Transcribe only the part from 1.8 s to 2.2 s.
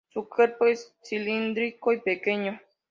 y